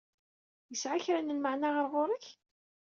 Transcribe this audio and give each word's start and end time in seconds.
Yesɛa 0.71 1.03
kra 1.05 1.19
n 1.21 1.33
lmeɛna 1.37 1.69
ɣer 1.75 1.85
ɣur-k? 1.93 2.25